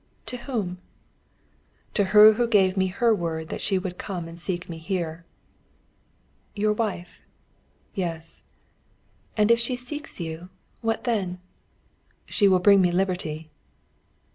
[0.25, 0.79] "To whom?"
[1.93, 5.25] "To her who gave me her word that she would come and seek me here."
[6.55, 7.27] "Your wife?"
[7.93, 8.43] "Yes."
[9.37, 10.49] "And if she seeks you,
[10.81, 11.39] what then?"
[12.25, 13.51] "She will bring me liberty."